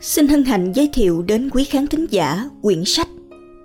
Xin 0.00 0.28
hân 0.28 0.44
hạnh 0.44 0.72
giới 0.74 0.88
thiệu 0.92 1.22
đến 1.22 1.50
quý 1.50 1.64
khán 1.64 1.86
thính 1.86 2.06
giả 2.10 2.50
quyển 2.62 2.84
sách 2.84 3.08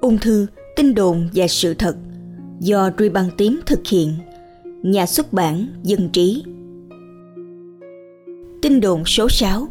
Ung 0.02 0.18
thư, 0.18 0.48
tin 0.76 0.96
đồn 0.96 1.30
và 1.34 1.48
sự 1.48 1.74
thật 1.74 1.96
do 2.60 2.90
Ruy 2.98 3.10
Băng 3.10 3.30
Tím 3.38 3.60
thực 3.66 3.88
hiện, 3.88 4.14
nhà 4.84 5.06
xuất 5.06 5.34
bản 5.34 5.68
Dân 5.84 6.10
Trí. 6.14 6.44
Tin 8.62 8.80
đồn 8.82 9.06
số 9.06 9.28
6 9.30 9.68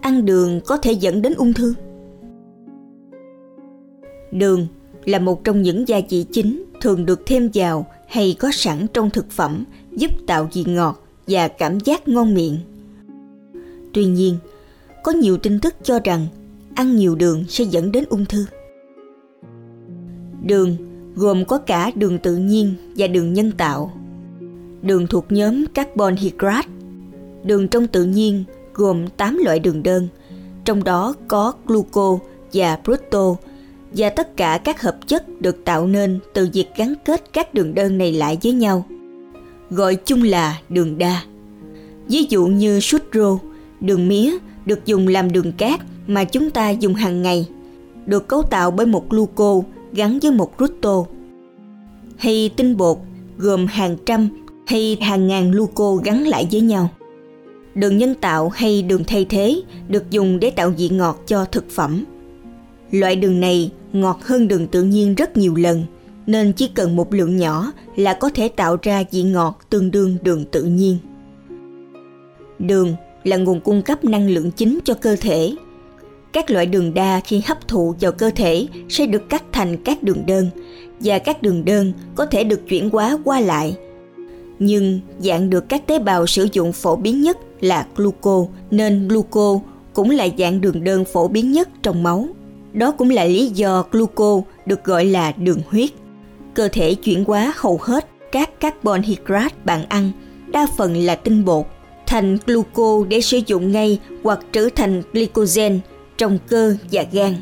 Ăn 0.00 0.24
đường 0.24 0.60
có 0.66 0.76
thể 0.76 0.92
dẫn 0.92 1.22
đến 1.22 1.34
ung 1.34 1.52
thư 1.52 1.74
Đường 4.32 4.66
là 5.04 5.18
một 5.18 5.44
trong 5.44 5.62
những 5.62 5.88
gia 5.88 6.00
vị 6.10 6.24
chính 6.32 6.64
thường 6.80 7.06
được 7.06 7.22
thêm 7.26 7.50
vào 7.54 7.86
hay 8.06 8.36
có 8.38 8.50
sẵn 8.52 8.86
trong 8.92 9.10
thực 9.10 9.30
phẩm 9.30 9.64
giúp 9.92 10.10
tạo 10.26 10.48
vị 10.52 10.64
ngọt 10.66 11.06
và 11.26 11.48
cảm 11.48 11.80
giác 11.80 12.08
ngon 12.08 12.34
miệng. 12.34 12.58
Tuy 13.92 14.04
nhiên, 14.04 14.38
có 15.08 15.12
nhiều 15.12 15.36
tin 15.36 15.60
tức 15.60 15.74
cho 15.82 16.00
rằng 16.04 16.26
ăn 16.74 16.96
nhiều 16.96 17.14
đường 17.14 17.44
sẽ 17.48 17.64
dẫn 17.64 17.92
đến 17.92 18.04
ung 18.08 18.24
thư. 18.24 18.46
Đường 20.42 20.76
gồm 21.14 21.44
có 21.44 21.58
cả 21.58 21.90
đường 21.94 22.18
tự 22.18 22.36
nhiên 22.36 22.74
và 22.96 23.06
đường 23.06 23.32
nhân 23.32 23.52
tạo. 23.52 23.92
Đường 24.82 25.06
thuộc 25.06 25.32
nhóm 25.32 25.66
carbon 25.66 26.16
hydrate. 26.16 26.68
Đường 27.44 27.68
trong 27.68 27.86
tự 27.86 28.04
nhiên 28.04 28.44
gồm 28.74 29.06
8 29.16 29.38
loại 29.44 29.58
đường 29.58 29.82
đơn, 29.82 30.08
trong 30.64 30.84
đó 30.84 31.14
có 31.28 31.52
gluco 31.66 32.18
và 32.52 32.78
fructose 32.84 33.36
và 33.92 34.10
tất 34.10 34.36
cả 34.36 34.60
các 34.64 34.82
hợp 34.82 34.96
chất 35.06 35.40
được 35.40 35.64
tạo 35.64 35.86
nên 35.86 36.18
từ 36.34 36.48
việc 36.52 36.66
gắn 36.76 36.94
kết 37.04 37.32
các 37.32 37.54
đường 37.54 37.74
đơn 37.74 37.98
này 37.98 38.12
lại 38.12 38.38
với 38.42 38.52
nhau, 38.52 38.84
gọi 39.70 39.94
chung 39.94 40.22
là 40.22 40.60
đường 40.68 40.98
đa. 40.98 41.22
Ví 42.08 42.26
dụ 42.28 42.46
như 42.46 42.80
sucro, 42.80 43.38
đường 43.80 44.08
mía 44.08 44.38
được 44.68 44.86
dùng 44.86 45.08
làm 45.08 45.32
đường 45.32 45.52
cát 45.52 45.80
mà 46.06 46.24
chúng 46.24 46.50
ta 46.50 46.70
dùng 46.70 46.94
hàng 46.94 47.22
ngày, 47.22 47.48
được 48.06 48.28
cấu 48.28 48.42
tạo 48.42 48.70
bởi 48.70 48.86
một 48.86 49.10
gluco 49.10 49.60
gắn 49.92 50.18
với 50.22 50.30
một 50.30 50.52
rutto. 50.58 51.04
Hay 52.16 52.50
tinh 52.56 52.76
bột 52.76 52.98
gồm 53.38 53.66
hàng 53.66 53.96
trăm 54.06 54.28
hay 54.66 54.96
hàng 55.00 55.26
ngàn 55.26 55.50
gluco 55.50 55.94
gắn 55.94 56.26
lại 56.26 56.48
với 56.52 56.60
nhau. 56.60 56.90
Đường 57.74 57.98
nhân 57.98 58.14
tạo 58.14 58.48
hay 58.48 58.82
đường 58.82 59.04
thay 59.04 59.24
thế 59.24 59.62
được 59.88 60.10
dùng 60.10 60.40
để 60.40 60.50
tạo 60.50 60.70
vị 60.78 60.88
ngọt 60.88 61.22
cho 61.26 61.44
thực 61.44 61.70
phẩm. 61.70 62.04
Loại 62.90 63.16
đường 63.16 63.40
này 63.40 63.70
ngọt 63.92 64.18
hơn 64.22 64.48
đường 64.48 64.66
tự 64.66 64.82
nhiên 64.82 65.14
rất 65.14 65.36
nhiều 65.36 65.54
lần, 65.54 65.84
nên 66.26 66.52
chỉ 66.52 66.68
cần 66.68 66.96
một 66.96 67.14
lượng 67.14 67.36
nhỏ 67.36 67.72
là 67.96 68.14
có 68.14 68.30
thể 68.34 68.48
tạo 68.48 68.76
ra 68.82 69.04
vị 69.10 69.22
ngọt 69.22 69.60
tương 69.70 69.90
đương 69.90 70.16
đường 70.22 70.44
tự 70.44 70.62
nhiên. 70.62 70.98
Đường 72.58 72.94
là 73.24 73.36
nguồn 73.36 73.60
cung 73.60 73.82
cấp 73.82 74.04
năng 74.04 74.30
lượng 74.30 74.50
chính 74.50 74.78
cho 74.84 74.94
cơ 74.94 75.16
thể. 75.20 75.54
Các 76.32 76.50
loại 76.50 76.66
đường 76.66 76.94
đa 76.94 77.20
khi 77.24 77.42
hấp 77.46 77.68
thụ 77.68 77.94
vào 78.00 78.12
cơ 78.12 78.30
thể 78.36 78.66
sẽ 78.88 79.06
được 79.06 79.28
cắt 79.28 79.44
thành 79.52 79.76
các 79.84 80.02
đường 80.02 80.26
đơn 80.26 80.50
và 81.00 81.18
các 81.18 81.42
đường 81.42 81.64
đơn 81.64 81.92
có 82.14 82.26
thể 82.26 82.44
được 82.44 82.68
chuyển 82.68 82.90
hóa 82.90 83.18
qua 83.24 83.40
lại. 83.40 83.76
Nhưng 84.58 85.00
dạng 85.18 85.50
được 85.50 85.68
các 85.68 85.86
tế 85.86 85.98
bào 85.98 86.26
sử 86.26 86.48
dụng 86.52 86.72
phổ 86.72 86.96
biến 86.96 87.22
nhất 87.22 87.38
là 87.60 87.86
gluco 87.96 88.44
nên 88.70 89.08
gluco 89.08 89.60
cũng 89.92 90.10
là 90.10 90.28
dạng 90.38 90.60
đường 90.60 90.84
đơn 90.84 91.04
phổ 91.04 91.28
biến 91.28 91.52
nhất 91.52 91.68
trong 91.82 92.02
máu. 92.02 92.28
Đó 92.72 92.90
cũng 92.90 93.10
là 93.10 93.24
lý 93.24 93.46
do 93.46 93.84
gluco 93.90 94.40
được 94.66 94.84
gọi 94.84 95.04
là 95.04 95.32
đường 95.32 95.60
huyết. 95.68 95.90
Cơ 96.54 96.68
thể 96.72 96.94
chuyển 96.94 97.24
hóa 97.24 97.52
hầu 97.56 97.78
hết 97.82 98.08
các 98.32 98.60
carbon 98.60 99.02
hydrate 99.02 99.54
bạn 99.64 99.84
ăn, 99.88 100.10
đa 100.52 100.66
phần 100.76 100.96
là 100.96 101.14
tinh 101.14 101.44
bột, 101.44 101.66
thành 102.08 102.38
gluco 102.46 103.04
để 103.08 103.20
sử 103.20 103.40
dụng 103.46 103.72
ngay 103.72 103.98
hoặc 104.22 104.40
trở 104.52 104.68
thành 104.76 105.02
glycogen 105.12 105.80
trong 106.18 106.38
cơ 106.48 106.76
và 106.92 107.04
gan, 107.12 107.34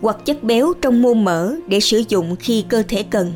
hoặc 0.00 0.16
chất 0.24 0.44
béo 0.44 0.72
trong 0.80 1.02
mô 1.02 1.14
mỡ 1.14 1.54
để 1.66 1.80
sử 1.80 2.02
dụng 2.08 2.36
khi 2.36 2.64
cơ 2.68 2.82
thể 2.88 3.02
cần. 3.02 3.32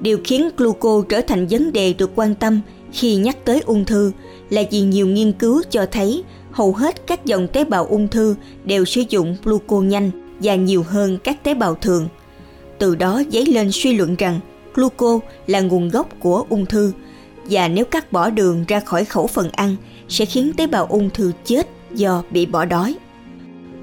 Điều 0.00 0.18
khiến 0.24 0.50
gluco 0.56 1.02
trở 1.08 1.20
thành 1.20 1.46
vấn 1.46 1.72
đề 1.72 1.92
được 1.92 2.10
quan 2.14 2.34
tâm 2.34 2.60
khi 2.92 3.16
nhắc 3.16 3.44
tới 3.44 3.60
ung 3.60 3.84
thư 3.84 4.12
là 4.50 4.62
vì 4.70 4.80
nhiều 4.80 5.06
nghiên 5.06 5.32
cứu 5.32 5.62
cho 5.70 5.86
thấy 5.90 6.24
hầu 6.50 6.72
hết 6.72 7.06
các 7.06 7.24
dòng 7.24 7.48
tế 7.48 7.64
bào 7.64 7.86
ung 7.86 8.08
thư 8.08 8.34
đều 8.64 8.84
sử 8.84 9.02
dụng 9.08 9.36
gluco 9.44 9.80
nhanh 9.80 10.10
và 10.42 10.54
nhiều 10.54 10.82
hơn 10.88 11.18
các 11.24 11.44
tế 11.44 11.54
bào 11.54 11.74
thường. 11.74 12.08
Từ 12.78 12.94
đó 12.94 13.22
dấy 13.32 13.46
lên 13.46 13.68
suy 13.72 13.94
luận 13.94 14.16
rằng 14.16 14.40
gluco 14.74 15.20
là 15.46 15.60
nguồn 15.60 15.88
gốc 15.88 16.08
của 16.20 16.44
ung 16.48 16.66
thư 16.66 16.92
và 17.50 17.68
nếu 17.68 17.84
cắt 17.84 18.12
bỏ 18.12 18.30
đường 18.30 18.64
ra 18.68 18.80
khỏi 18.80 19.04
khẩu 19.04 19.26
phần 19.26 19.50
ăn 19.52 19.76
sẽ 20.08 20.24
khiến 20.24 20.52
tế 20.56 20.66
bào 20.66 20.86
ung 20.86 21.10
thư 21.10 21.32
chết 21.44 21.68
do 21.94 22.22
bị 22.30 22.46
bỏ 22.46 22.64
đói. 22.64 22.96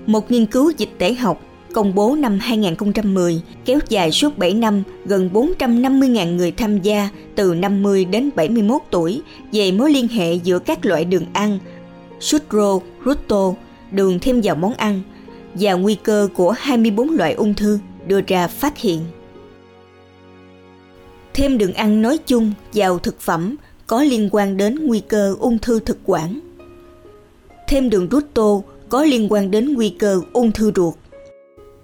Một 0.05 0.31
nghiên 0.31 0.45
cứu 0.45 0.72
dịch 0.78 0.89
tễ 0.97 1.13
học 1.13 1.41
công 1.73 1.95
bố 1.95 2.16
năm 2.16 2.39
2010 2.41 3.41
kéo 3.66 3.79
dài 3.89 4.11
suốt 4.11 4.38
7 4.38 4.53
năm 4.53 4.83
gần 5.06 5.29
450.000 5.33 6.35
người 6.35 6.51
tham 6.51 6.81
gia 6.81 7.09
từ 7.35 7.53
50 7.53 8.06
đến 8.06 8.29
71 8.35 8.81
tuổi 8.91 9.22
về 9.51 9.72
mối 9.72 9.91
liên 9.91 10.07
hệ 10.07 10.33
giữa 10.33 10.59
các 10.59 10.85
loại 10.85 11.06
đường 11.06 11.25
ăn, 11.33 11.59
sucro, 12.19 12.79
ruto, 13.06 13.53
đường 13.91 14.19
thêm 14.19 14.41
vào 14.44 14.56
món 14.56 14.73
ăn 14.73 15.01
và 15.53 15.73
nguy 15.73 15.95
cơ 15.95 16.27
của 16.33 16.51
24 16.51 17.09
loại 17.09 17.33
ung 17.33 17.53
thư 17.53 17.79
đưa 18.07 18.22
ra 18.27 18.47
phát 18.47 18.77
hiện. 18.77 19.01
Thêm 21.38 21.58
đường 21.58 21.74
ăn 21.74 22.02
nói 22.02 22.18
chung 22.28 22.52
vào 22.74 23.00
thực 23.00 23.20
phẩm 23.20 23.56
có 23.88 24.03
liên 24.03 24.30
quan 24.31 24.58
đến 24.58 24.75
nguy 24.88 25.00
cơ 25.00 25.36
ung 25.40 25.58
thư 25.59 25.80
thực 25.80 25.98
quản. 26.06 26.40
Thêm 27.68 27.90
đường 27.90 28.09
rút 28.09 28.24
tô 28.34 28.64
có 28.90 29.03
liên 29.03 29.28
quan 29.30 29.52
đến 29.52 29.74
nguy 29.74 29.90
cơ 29.90 30.22
ung 30.34 30.52
thư 30.52 30.72
ruột. 30.75 30.94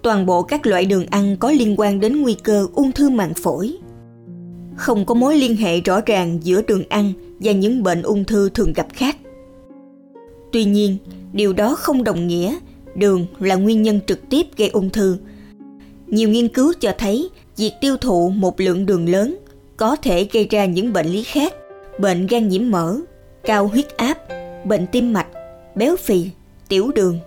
Toàn 0.02 0.26
bộ 0.26 0.42
các 0.42 0.66
loại 0.66 0.86
đường 0.86 1.06
ăn 1.06 1.38
có 1.40 1.52
liên 1.52 1.76
quan 1.78 2.00
đến 2.00 2.22
nguy 2.22 2.34
cơ 2.34 2.68
ung 2.74 2.92
thư 2.92 3.10
màng 3.10 3.34
phổi. 3.34 3.78
Không 4.76 5.06
có 5.06 5.16
mối 5.16 5.38
liên 5.38 5.56
hệ 5.56 5.82
rõ 5.82 6.02
ràng 6.06 6.40
giữa 6.44 6.62
đường 6.62 6.84
ăn 6.90 7.14
và 7.40 7.52
những 7.52 7.84
bệnh 7.84 8.02
ung 8.02 8.24
thư 8.24 8.50
thường 8.50 8.74
gặp 8.74 8.88
khác. 8.94 9.18
Tuy 10.52 10.66
nhiên, 10.66 10.98
điều 11.34 11.54
đó 11.54 11.76
không 11.76 12.04
đồng 12.04 12.28
nghĩa 12.28 12.58
đường 12.96 13.26
là 13.40 13.56
nguyên 13.56 13.82
nhân 13.82 14.00
trực 14.08 14.30
tiếp 14.30 14.48
gây 14.58 14.70
ung 14.70 14.90
thư. 14.90 15.18
Nhiều 16.08 16.30
nghiên 16.30 16.48
cứu 16.48 16.74
cho 16.80 16.94
thấy 16.98 17.30
việc 17.58 17.72
tiêu 17.82 17.98
thụ 17.98 18.30
một 18.30 18.60
lượng 18.60 18.86
đường 18.86 19.10
lớn 19.10 19.38
có 19.78 19.96
thể 19.96 20.28
gây 20.32 20.48
ra 20.50 20.66
những 20.66 20.94
bệnh 20.94 21.06
lý 21.06 21.24
khác, 21.24 21.54
bệnh 22.00 22.28
gan 22.28 22.48
nhiễm 22.48 22.72
mỡ, 22.72 22.98
cao 23.44 23.68
huyết 23.68 23.98
áp, 23.98 24.18
bệnh 24.66 24.88
tim 24.88 25.14
mạch, 25.14 25.28
béo 25.76 25.96
phì, 25.96 26.30
tiểu 26.68 26.92
đường, 26.96 27.20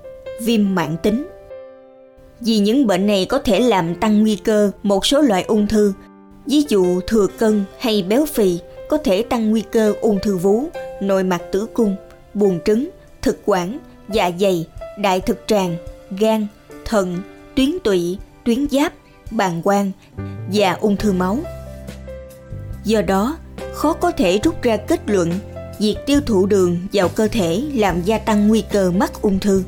viêm 0.43 0.75
mãn 0.75 0.97
tính. 1.03 1.27
Vì 2.41 2.59
những 2.59 2.87
bệnh 2.87 3.07
này 3.07 3.27
có 3.29 3.39
thể 3.39 3.61
làm 3.61 3.95
tăng 3.95 4.21
nguy 4.21 4.37
cơ 4.37 4.71
một 4.83 5.07
số 5.07 5.21
loại 5.21 5.43
ung 5.43 5.67
thư, 5.67 5.93
ví 6.47 6.65
dụ 6.69 7.01
thừa 7.01 7.27
cân 7.39 7.65
hay 7.79 8.03
béo 8.03 8.27
phì 8.27 8.59
có 8.89 8.97
thể 8.97 9.23
tăng 9.23 9.51
nguy 9.51 9.63
cơ 9.73 9.95
ung 10.01 10.19
thư 10.23 10.37
vú, 10.37 10.65
nội 11.01 11.25
mạc 11.25 11.43
tử 11.53 11.67
cung, 11.75 11.97
buồng 12.35 12.59
trứng, 12.65 12.89
thực 13.23 13.39
quản, 13.45 13.79
dạ 14.09 14.31
dày, 14.41 14.67
đại 14.99 15.21
thực 15.21 15.45
tràng, 15.47 15.77
gan, 16.11 16.47
thận, 16.85 17.17
tuyến 17.55 17.71
tụy, 17.85 18.19
tuyến 18.45 18.69
giáp, 18.69 18.93
bàng 19.31 19.63
quang 19.63 19.91
và 20.53 20.73
ung 20.73 20.97
thư 20.97 21.13
máu. 21.13 21.39
Do 22.87 23.03
đó, 23.03 23.37
khó 23.75 23.93
có 23.93 24.11
thể 24.11 24.39
rút 24.43 24.63
ra 24.63 24.77
kết 24.77 25.01
luận 25.07 25.33
việc 25.79 25.97
tiêu 26.07 26.21
thụ 26.27 26.47
đường 26.47 26.79
vào 26.93 27.09
cơ 27.09 27.29
thể 27.29 27.63
làm 27.75 28.03
gia 28.03 28.19
tăng 28.19 28.49
nguy 28.49 28.65
cơ 28.73 28.91
mắc 28.91 29.23
ung 29.23 29.39
thư. 29.39 29.63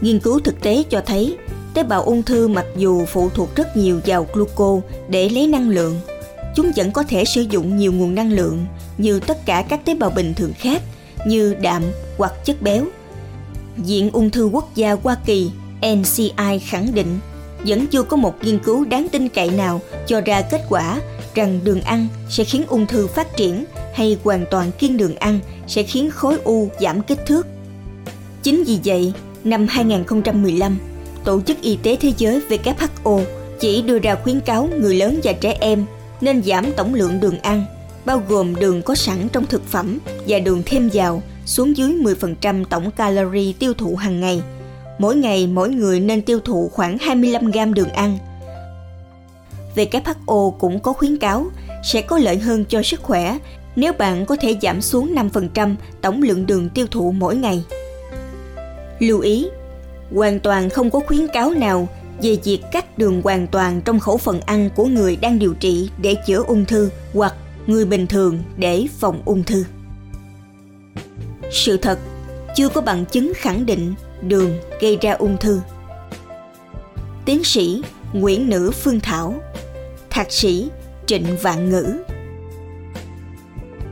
Nghiên 0.00 0.20
cứu 0.20 0.40
thực 0.40 0.60
tế 0.60 0.82
cho 0.90 1.02
thấy 1.06 1.36
tế 1.74 1.82
bào 1.82 2.02
ung 2.02 2.22
thư 2.22 2.48
mặc 2.48 2.66
dù 2.76 3.04
phụ 3.04 3.28
thuộc 3.34 3.56
rất 3.56 3.76
nhiều 3.76 4.00
vào 4.06 4.26
gluco 4.32 4.80
để 5.08 5.28
lấy 5.28 5.46
năng 5.46 5.68
lượng, 5.68 6.00
chúng 6.56 6.72
vẫn 6.76 6.90
có 6.90 7.02
thể 7.02 7.24
sử 7.24 7.42
dụng 7.42 7.76
nhiều 7.76 7.92
nguồn 7.92 8.14
năng 8.14 8.32
lượng 8.32 8.66
như 8.98 9.20
tất 9.20 9.46
cả 9.46 9.64
các 9.68 9.84
tế 9.84 9.94
bào 9.94 10.10
bình 10.10 10.34
thường 10.34 10.52
khác 10.58 10.82
như 11.26 11.54
đạm 11.54 11.82
hoặc 12.18 12.32
chất 12.44 12.62
béo. 12.62 12.84
Viện 13.76 14.10
Ung 14.12 14.30
thư 14.30 14.46
Quốc 14.46 14.74
gia 14.74 14.92
Hoa 14.92 15.16
Kỳ 15.26 15.50
NCI 15.96 16.58
khẳng 16.66 16.94
định 16.94 17.18
vẫn 17.66 17.86
chưa 17.86 18.02
có 18.02 18.16
một 18.16 18.34
nghiên 18.42 18.58
cứu 18.58 18.84
đáng 18.84 19.08
tin 19.12 19.28
cậy 19.28 19.50
nào 19.50 19.80
cho 20.06 20.20
ra 20.20 20.42
kết 20.42 20.60
quả 20.68 21.00
rằng 21.34 21.60
đường 21.64 21.80
ăn 21.80 22.06
sẽ 22.28 22.44
khiến 22.44 22.64
ung 22.68 22.86
thư 22.86 23.06
phát 23.06 23.36
triển 23.36 23.64
hay 23.94 24.18
hoàn 24.24 24.44
toàn 24.50 24.70
kiêng 24.78 24.96
đường 24.96 25.16
ăn 25.16 25.40
sẽ 25.66 25.82
khiến 25.82 26.10
khối 26.10 26.38
u 26.44 26.68
giảm 26.80 27.02
kích 27.02 27.26
thước. 27.26 27.46
Chính 28.42 28.64
vì 28.64 28.78
vậy, 28.84 29.12
năm 29.44 29.66
2015, 29.70 30.78
Tổ 31.24 31.40
chức 31.40 31.60
Y 31.62 31.78
tế 31.82 31.96
Thế 31.96 32.12
giới 32.18 32.40
WHO 32.48 33.20
chỉ 33.60 33.82
đưa 33.82 33.98
ra 33.98 34.14
khuyến 34.14 34.40
cáo 34.40 34.68
người 34.80 34.94
lớn 34.94 35.20
và 35.22 35.32
trẻ 35.32 35.56
em 35.60 35.84
nên 36.20 36.42
giảm 36.42 36.72
tổng 36.76 36.94
lượng 36.94 37.20
đường 37.20 37.38
ăn, 37.38 37.64
bao 38.04 38.22
gồm 38.28 38.56
đường 38.56 38.82
có 38.82 38.94
sẵn 38.94 39.28
trong 39.32 39.46
thực 39.46 39.66
phẩm 39.66 39.98
và 40.28 40.38
đường 40.38 40.62
thêm 40.66 40.90
vào 40.92 41.22
xuống 41.46 41.76
dưới 41.76 41.92
10% 42.40 42.64
tổng 42.64 42.90
calorie 42.90 43.52
tiêu 43.58 43.74
thụ 43.74 43.96
hàng 43.96 44.20
ngày. 44.20 44.42
Mỗi 44.98 45.16
ngày 45.16 45.46
mỗi 45.46 45.68
người 45.68 46.00
nên 46.00 46.22
tiêu 46.22 46.40
thụ 46.40 46.70
khoảng 46.72 46.98
25 46.98 47.50
gram 47.50 47.74
đường 47.74 47.88
ăn. 47.88 48.18
WHO 49.76 50.50
cũng 50.50 50.80
có 50.80 50.92
khuyến 50.92 51.18
cáo 51.18 51.46
sẽ 51.84 52.02
có 52.02 52.18
lợi 52.18 52.38
hơn 52.38 52.64
cho 52.68 52.82
sức 52.82 53.02
khỏe 53.02 53.38
nếu 53.76 53.92
bạn 53.92 54.26
có 54.26 54.36
thể 54.40 54.56
giảm 54.62 54.80
xuống 54.80 55.14
5% 55.32 55.74
tổng 56.00 56.22
lượng 56.22 56.46
đường 56.46 56.68
tiêu 56.68 56.86
thụ 56.90 57.12
mỗi 57.12 57.36
ngày. 57.36 57.64
Lưu 58.98 59.20
ý, 59.20 59.46
hoàn 60.14 60.40
toàn 60.40 60.70
không 60.70 60.90
có 60.90 61.00
khuyến 61.00 61.26
cáo 61.28 61.50
nào 61.50 61.88
về 62.22 62.38
việc 62.44 62.60
cắt 62.72 62.98
đường 62.98 63.22
hoàn 63.22 63.46
toàn 63.46 63.80
trong 63.84 64.00
khẩu 64.00 64.16
phần 64.16 64.40
ăn 64.40 64.70
của 64.76 64.84
người 64.84 65.16
đang 65.16 65.38
điều 65.38 65.54
trị 65.54 65.90
để 66.02 66.14
chữa 66.26 66.42
ung 66.46 66.64
thư 66.64 66.90
hoặc 67.14 67.34
người 67.66 67.84
bình 67.84 68.06
thường 68.06 68.42
để 68.56 68.86
phòng 68.98 69.22
ung 69.24 69.42
thư. 69.42 69.64
Sự 71.50 71.76
thật, 71.76 71.98
chưa 72.56 72.68
có 72.68 72.80
bằng 72.80 73.04
chứng 73.04 73.32
khẳng 73.36 73.66
định 73.66 73.94
đường 74.22 74.50
gây 74.80 74.98
ra 75.00 75.12
ung 75.12 75.36
thư. 75.36 75.60
Tiến 77.24 77.44
sĩ 77.44 77.82
Nguyễn 78.12 78.48
Nữ 78.48 78.70
Phương 78.70 79.00
Thảo, 79.00 79.34
Thạc 80.14 80.32
sĩ 80.32 80.68
Trịnh 81.06 81.24
Vạn 81.42 81.70
Ngữ. 81.70 81.96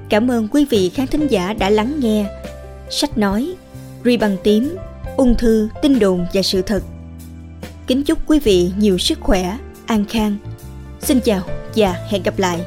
Cảm 0.09 0.31
ơn 0.31 0.49
quý 0.49 0.67
vị 0.71 0.91
khán 0.95 1.07
thính 1.07 1.27
giả 1.27 1.53
đã 1.53 1.71
lắng 1.71 2.01
nghe 2.01 2.27
sách 2.91 3.19
nói 3.19 3.55
Ri 4.05 4.17
bằng 4.17 4.37
tím, 4.45 4.77
ung 5.17 5.35
thư, 5.39 5.69
tin 5.83 5.99
đồn 5.99 6.27
và 6.33 6.43
sự 6.43 6.63
thật. 6.63 6.83
Kính 7.87 8.05
chúc 8.05 8.19
quý 8.27 8.39
vị 8.39 8.71
nhiều 8.77 8.99
sức 8.99 9.21
khỏe, 9.21 9.59
an 9.87 10.05
khang. 10.09 10.37
Xin 11.01 11.21
chào 11.21 11.43
và 11.77 12.07
hẹn 12.09 12.23
gặp 12.23 12.39
lại. 12.39 12.61